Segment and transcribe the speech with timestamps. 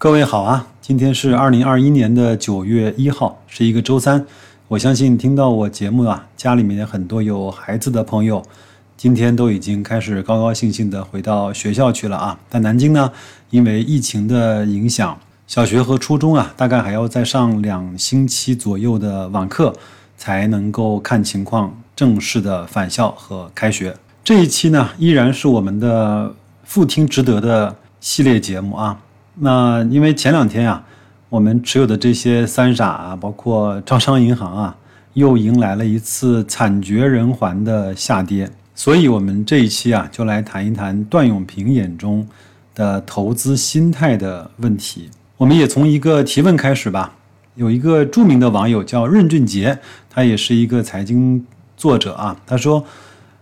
[0.00, 4.24] 各位好啊，今天是二零二一年的九月一号，是一个周三。
[4.68, 8.40] 我相信听到我节目啊，家里面很多有孩子的朋友，
[8.96, 12.38] 今天都已经开始高高兴兴的回到学校去了啊。
[12.48, 13.10] 在南京呢，
[13.50, 19.74] 因为疫情的影响，小学和初中啊，大概还要再上两星期左右的网课，
[20.16, 23.96] 才能够看情况正式的返校和开学。
[24.22, 28.96] 这一期呢，依然是我们的复听值得的系列节目啊。
[29.40, 30.84] 那因为前两天啊，
[31.28, 34.76] 我们持有的这些三傻啊，包括招商银行啊，
[35.14, 42.26] 又迎来了一次惨绝人寰的下跌，所以我们这一期啊，就来谈一谈段永平眼中
[42.74, 45.08] 的投资心态的问题。
[45.36, 47.14] 我们也从一个提问开始吧。
[47.54, 51.44] 有一个著名的网友叫任俊杰，他也是一个财经
[51.76, 52.36] 作者啊。
[52.46, 52.84] 他说：“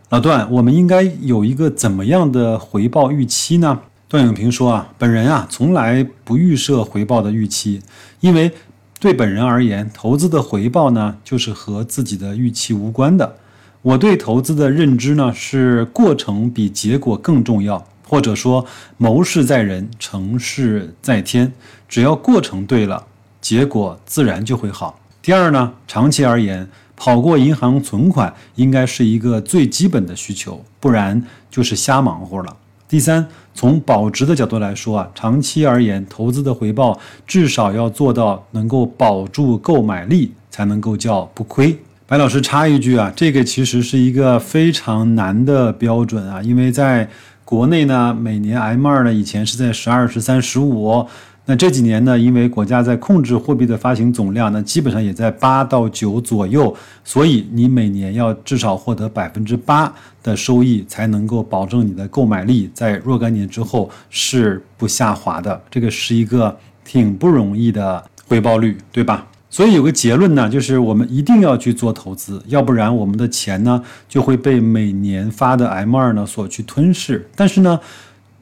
[0.09, 3.79] 老段，我们应该有一个怎么样的回报预期呢？”
[4.09, 7.83] 段永平说：“啊，本人啊，从来不预设回报的预期，
[8.21, 8.53] 因为
[9.01, 13.37] 对本人而言，投资的回报呢，就是和自己的预期无关的。
[13.83, 18.65] 我对投资的认知呢，是过程比结果更重要，或者说
[18.97, 21.53] 谋事在人，成事在天。
[21.89, 23.07] 只要过程对了，
[23.41, 25.01] 结果自然就会好。
[25.21, 32.57] 第二呢，长期而言，跑过银行存款应该是一个最基本的需求，不然就是瞎忙活了。”
[32.89, 41.77] 第三，从保值的角度来说啊，长期而言，投资的回报至少要做到能够保住购买力，才能够叫不亏。
[42.07, 47.09] 白老师插一句啊，这个其实是一个非常难的标准啊，因为在
[47.45, 51.07] 国内呢，每年 M 二呢以前是在十二、十三、十五。
[51.49, 65.63] 那这几年呢，因为国家在控制货币的发行总量，那基本上也在八到九左右，所以你每年要至少获得百分之八的收益，才能够保证你的购买力在若干年之后是不下滑的。
[65.71, 69.25] 这个是一个挺不容易的回报率，对吧？
[69.49, 77.25] 所以有个结论呢，就是我们一定要去做投资，要不然我们的钱呢就会被每年发的 M 二呢所去吞噬。
[77.37, 77.79] 但是呢。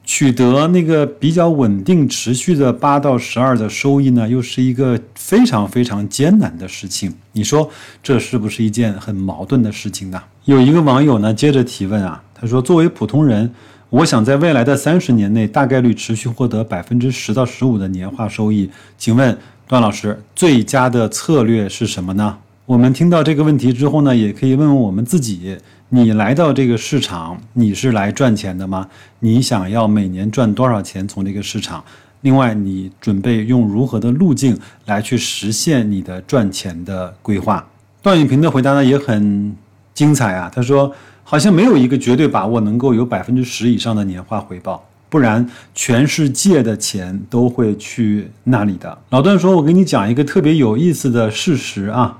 [0.05, 7.13] 取得那个比较稳定、持续的八到十二的收益呢，又是一个非常非常艰难的事情。
[7.33, 7.69] 你说
[8.03, 10.21] 这是不是一件很矛盾的事情呢？
[10.45, 13.51] 有一个网友呢接着提问啊，他说：“作为普通人，
[13.89, 19.35] 我想在未来的三十年内大概率持续获得百分之十到十五的年化收益，请问
[19.67, 25.55] 段老师，最佳的策略是什么呢？”我们听到这个问题之后呢，也可以问问我们自己。
[25.89, 28.87] 你来到这个市场，你是来赚钱的吗？
[29.19, 31.83] 你想要每年赚多少钱从这个市场？
[32.21, 37.63] 另外，你准备用如何的路径来去实现你的赚钱的规划？
[38.01, 39.55] 段永平的回答呢也很
[39.93, 40.91] 精彩啊，他说
[41.23, 48.97] 好像没有一个绝对把握能够有百分之十以上的年化回报，不然全世界的钱都会去那里的。
[49.11, 52.17] 老段说，我给你讲一个特别有意思的事实啊。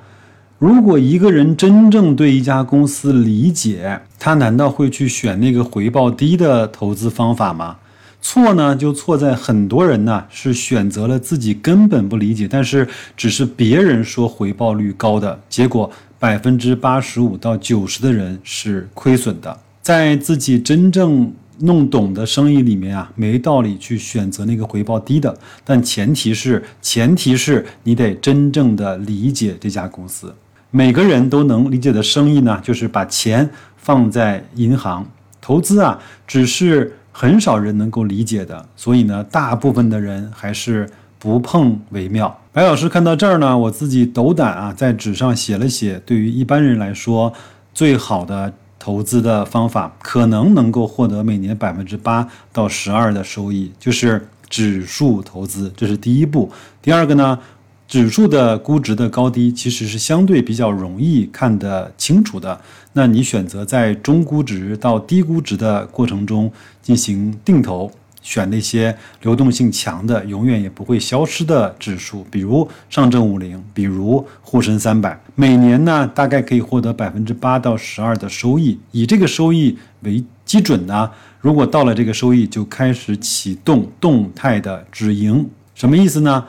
[0.57, 7.75] 如果一个人真正对一家公司理解，他难道会去选那个回报低的投资方法吗？
[8.21, 19.59] 错呢，就错在很多人呢是选择了自己根本不理解，但是只是别人说回报率高的结果，百分之八十五到九十的人是亏损的。
[19.81, 30.33] 在自己真正弄懂的生意里面啊，没道理去选择那个回报低的，但前提是前提是你得真正的理解这家公司。
[30.75, 35.07] 每个人都能理解的生意呢，就是把钱放在银行
[35.39, 35.97] 投资啊，
[36.27, 40.85] 只是很少人能够理解的，所以呢，大部分的人还是
[41.17, 42.41] 不碰为妙。
[42.51, 47.31] 白老师看到这儿呢，我自己斗胆啊，在纸上写了写，对于一般人来说，
[47.73, 56.51] 最好的投资的方法，可能能够获得每年百分之八到十二的收益，就是指数投资，这是第一步。
[56.81, 57.39] 第二个呢？
[57.87, 62.59] 指数的估值的高低其实是相对比较容易看得清楚的。
[62.93, 66.51] 那你选择在中估值到低估值的过程中
[66.81, 67.91] 进行定投，
[68.23, 78.79] 选那些流动性强的、永远也不会消失的指数，比如上证五零，比如沪深三百，每年呢大概可以获得百分之八到十二的收益。
[78.91, 85.47] 以这个收益为基准呢，如果到了这个收益，就开始启动动态的止盈。
[85.75, 86.45] 什么意思呢？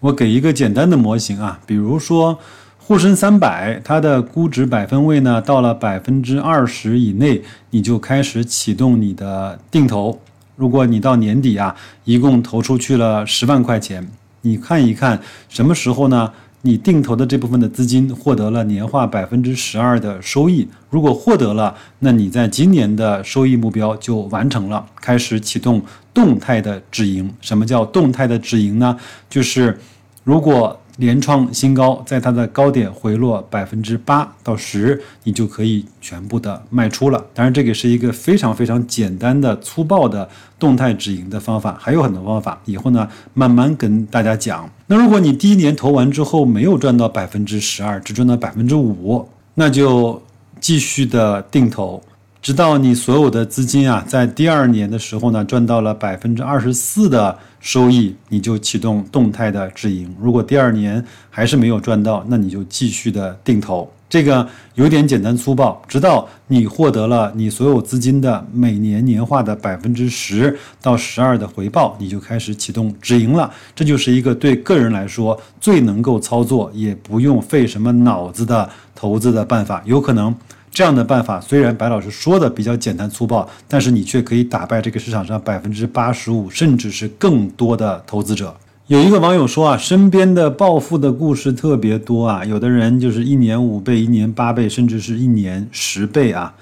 [0.00, 2.38] 我给一个简单的模型啊，比如说
[2.78, 10.18] 沪深三百，它的估值百分位呢到了百分之二十以内，你就开始启动你的定投。
[10.56, 11.74] 如果你到年底啊，
[12.04, 14.08] 一共投出去了十万块钱，
[14.40, 16.32] 你看一看什么时候呢？
[16.62, 20.68] 你定投的这部分的资金获得了年化百分之十二的收益。
[20.90, 25.80] 如果获得了，那你在今年的收益目标就完成了，开始启动
[26.12, 27.32] 动态的止盈。
[27.40, 28.96] 什么叫动态的止盈呢？
[29.28, 29.78] 就是
[30.24, 30.78] 如果。
[31.00, 37.24] 连创新高，在它的高点回落百分之八到十，你就可以全部的卖出了。
[37.32, 44.68] 当然，这个是一个非常非常简单的、粗暴的动态止盈的方法，还有很多方法，以后呢慢慢跟大家讲。
[44.88, 50.22] 那如果你第一年投完之后没有赚到百分之十二，只赚到百分之五，那就
[50.60, 52.02] 继续的定投。
[52.42, 60.14] 直到你所有的资金啊，在第二年的时候呢，赚到了百分之二十四的收益，你就启动动态的止盈。
[60.18, 63.90] 如果第二年还是没有赚到，那你就继续的定投。
[64.08, 73.52] 这个有点简单粗暴，直到你获得了你所有资金的每年年化的百分之十到十二的回报，你就开始启动止盈了。
[73.74, 79.82] 这就是一个对个人来说最能够操作，也不用费什么脑子的投资的办法。
[79.84, 80.34] 有可能。
[80.72, 88.54] 这样的办法虽然白老师说的比较简单粗暴，但是你却可以打败这个市场上百分之八十五甚至是更多的投资者。
[88.86, 96.54] 有一个网友说啊，身边的暴富的故事特别多啊，有的人就是一年五倍、一年八倍，甚至是一年十倍啊。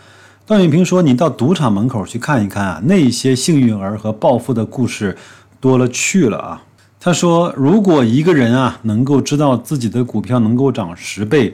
[0.47, 5.17] 段永平说，你到赌场门口去看一看啊，那些幸运儿和暴富的故事
[5.61, 6.63] 多了去了啊。
[6.99, 11.53] 他说，如果一个人啊能够知道自己的股票能够涨十倍。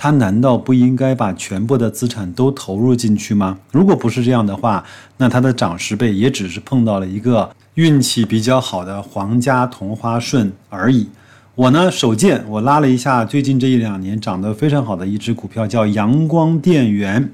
[0.00, 3.58] 他难道不应该把全部的资产都投入进去吗？
[3.72, 4.84] 如果不是这样的话，
[5.16, 11.08] 那他的涨十倍也只是碰到了一个运气比较好的皇家同花顺而已。
[11.56, 17.32] 我呢，手贱，我拉了一下最近这一两年涨得非常好的一只股票，叫阳光电源。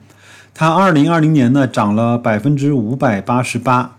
[0.54, 3.98] 它二零二零年呢涨了百分之五百八十八，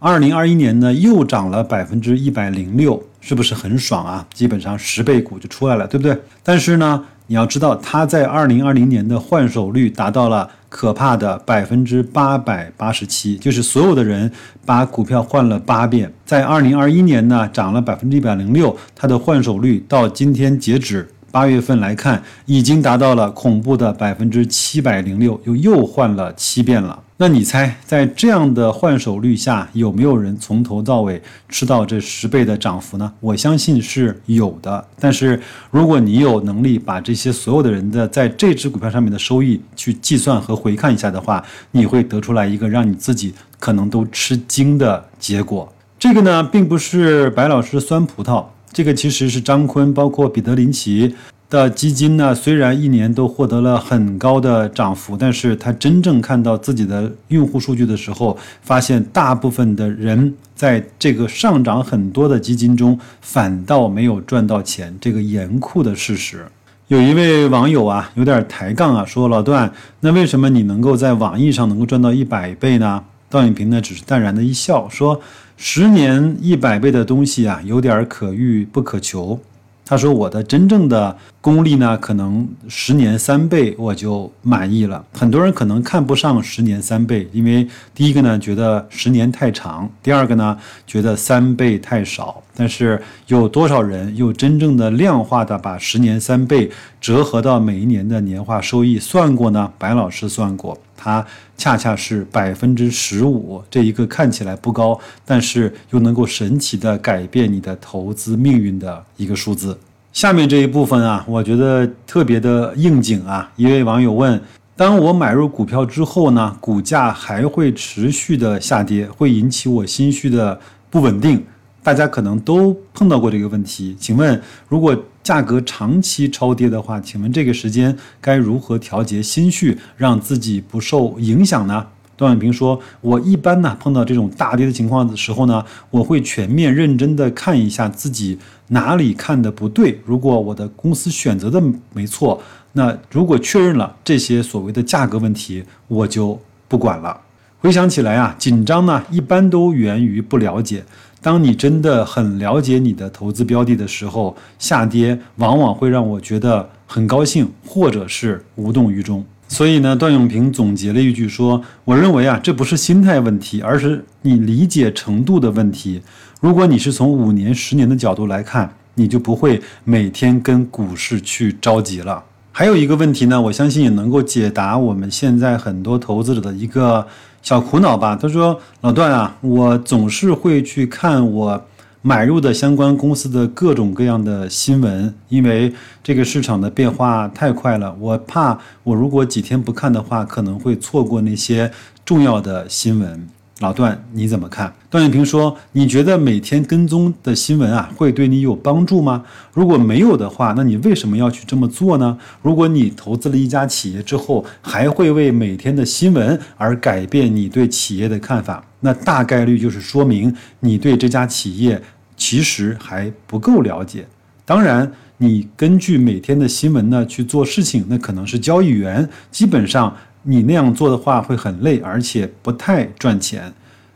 [0.00, 4.26] 二零二一年呢又涨了百分之一百零六，是不是很爽啊？
[4.34, 6.20] 基本上十倍股就出来了，对不对？
[6.42, 7.04] 但是呢。
[7.30, 14.28] 你要知道，它在二零二零年的换手率达到了可怕的百分之八百八十七，就是所有的人
[14.66, 16.12] 把股票换了八遍。
[16.26, 26.98] 在二零二一年呢，涨了百分之一百零六，它的换手率到今天截止八月份来看，已经达到了恐怖的百分之七百零六，又又换了七遍了。
[27.16, 33.12] 那你猜，在这样的换手率下，有没有人从头到尾吃到这十倍的涨幅呢？
[33.20, 34.82] 我相信是有的。
[34.98, 35.38] 但是，
[35.70, 45.70] 如果你有能力把这些所有的人的在这只股票上面的收益去计算和回看一下的话，你会得出来一个让你自己可能都吃惊的结果。
[45.98, 48.42] 这个呢，并不是白老师酸葡萄，
[48.72, 51.14] 这个其实是张坤，包括彼得林奇。
[51.48, 66.46] 的基金呢，虽然一年都获得了很高的涨幅，但是他真正看到自己的用户数据的时候，发现大部分的人在这个上涨很多的基金中，反倒没有赚到钱，这个严酷的事实。
[66.86, 73.02] 有一位网友啊，有点抬杠啊，说老段，那为什么你能够在网易上能够赚到一百倍呢？
[73.28, 75.20] 段永平呢，只是淡然的一笑，说
[75.62, 79.38] 十年一百倍的东西啊，有点可遇不可求。
[79.84, 85.04] 他说：“我的真正的功力呢，可能十年三倍我就满意了。
[85.12, 92.42] 很多人可能看不上十年三倍，因为第一个呢，觉得十年太长；第二个呢，觉得三倍太少。
[92.56, 96.70] 但是有多少人又真正的量化的把十年三倍
[97.02, 99.70] 折合到每一年的年化收益算过呢？
[99.76, 101.24] 白老师算过。”它
[101.56, 109.78] 恰恰是百分之十五，这一个看起来不高，但是又能够神奇的改变你的投资命运的一个数字。
[110.12, 113.50] 下面这一部分啊，我觉得特别的应景啊。
[113.56, 114.38] 一位网友问：
[114.76, 121.42] 当我买入股票之后呢，股价还会持续的下跌，会引起我心绪的不稳定。
[121.82, 131.86] 大家可能都碰到过这个问题，请问，如果价格长期超跌的话，请问这个时间该如何调节心绪，让自己不受影响呢？
[132.16, 139.98] 段永平说：“我一般呢碰到这种大跌的情况的时候呢，我会全面认真的看一下自己哪里看的不对。
[140.04, 141.62] 如果我的公司选择的
[141.94, 147.18] 没错，那如果确认了这些所谓的价格问题，我就不管了。
[147.60, 150.84] 回想起来啊，紧张呢一般都源于不了解。”
[151.22, 159.22] 当你真的很了解你的投资标的的时候，下跌往往会让我觉得很高兴，或者是无动于衷。
[159.46, 166.00] 所以呢，段永平总结了一句说：“我认为啊，这不是心态问题，而是你理解程度的问题。
[166.40, 177.06] 如果你是从五年、十年的角度来看，你就不会每天跟股市去着急了。”还有一个问题呢，我相信也能够解答我们现在很多投资者的一个。
[177.42, 178.16] 小苦恼吧？
[178.20, 181.64] 他说：“老段啊，我总是会去看我
[182.02, 191.70] 买入的相关公司的各种各样的新闻，因为这个市场的变化太快了，我怕我如果几天不看的话，可能会错过那些
[192.04, 193.28] 重要的新闻。
[193.60, 194.72] 老段，你怎么看？
[194.88, 199.22] 段永平说：“你觉得每天跟踪的新闻啊，会对你有帮助吗？
[199.52, 202.16] 如果没有的话，那你为什么要去这么做呢？
[202.40, 211.82] 如果你投资了一家企业之后，还会为每天的新闻而改变你对企业的看法，那大概率就是说明你对这家企业
[212.16, 214.06] 其实还不够了解。
[214.46, 223.52] 当然，你根据每天的新闻呢去做事情，那可能是交易员，基本上。”你那样做的话会很累，而且不太赚钱。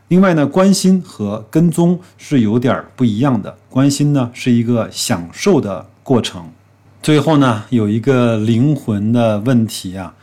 [0.07, 3.55] 另外呢，关心和跟踪是有点不一样的。
[3.69, 6.47] 关心呢是一个享受的过程。
[7.01, 10.13] 最后呢，有一个灵魂的问题啊，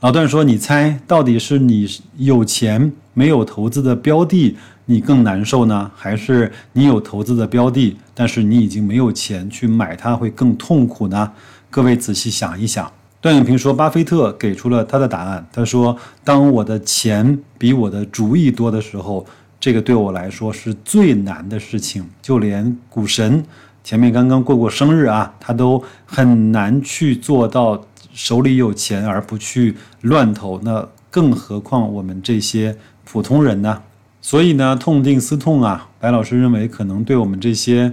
[0.00, 11.32] 老段说：“你猜到底是你有钱没有投资的标的，你更难受呢，还是你有投资的标的，但是你已经没有钱去买它会更痛苦呢？”
[11.70, 12.90] 各位仔细想一想。
[13.20, 15.44] 段永平说：“巴菲特给出了他的答案。
[15.52, 19.26] 他说，当我的钱比我的主意多的时候，
[19.58, 22.08] 这个对我来说是最难的事情。
[22.22, 23.44] 就连股神
[23.82, 30.60] 前面刚刚过过生日啊，他都很难去做到手里有钱而不去乱投。
[30.62, 33.82] 那更何况我们这些普通人呢？
[34.20, 37.92] 所以呢，痛定思痛啊，白老师认为，可能对我们这些。”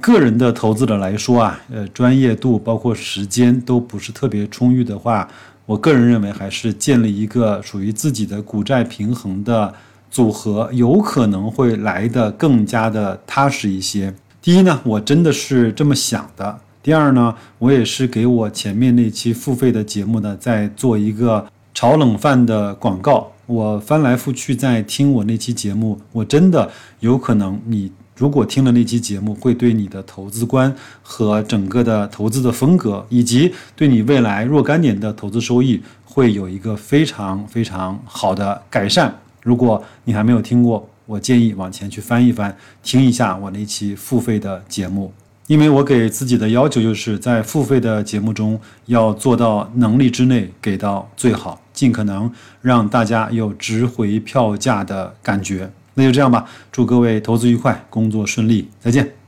[0.00, 5.28] 个人的投资者来说啊，呃，专业度包括时间都不是特别充裕的话，
[5.66, 9.72] 我个人认为还是建立一个属于自己的股债平衡的
[10.10, 14.12] 组合，有可能会来的更加的踏实一些。
[14.42, 23.30] 第一呢，我真的是这么想的；第二呢，我也是给我前面那期付费的节目呢，在做一个炒冷饭的广告。
[23.46, 27.92] 我翻来覆去在听我那期节目，我真的有可能你。
[28.20, 39.18] 如果听了那期节目，会对你的投资观和整个的投资的风格，以及对你未来若干年的投资收益，会有一个非常非常好的改善。
[39.42, 45.10] 如果你还没有听过，我建议往前去翻一翻，听一下我那期付费的节目，
[45.46, 55.70] 因为我给自己的要求就是在付费的节目中要做到能力之内给到最好，尽可能让大家有值回票价的感觉。
[55.94, 59.19] 那就这样吧，祝各位投资愉快，工作顺利，再见。